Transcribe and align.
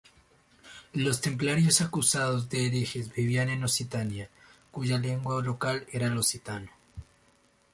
Los 0.93 1.21
templarios 1.21 1.79
acusados 1.81 2.49
de 2.49 2.65
herejes 2.65 3.13
vivían 3.13 3.49
en 3.49 3.63
Occitania, 3.63 4.31
cuya 4.71 4.97
lengua 4.97 5.43
local 5.43 5.85
era 5.91 6.07
el 6.07 6.17
occitano. 6.17 6.71